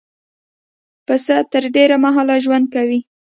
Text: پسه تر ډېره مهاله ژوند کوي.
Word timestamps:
پسه 1.05 1.35
تر 1.51 1.63
ډېره 1.75 1.95
مهاله 2.05 2.35
ژوند 2.43 2.65
کوي. 2.73 2.99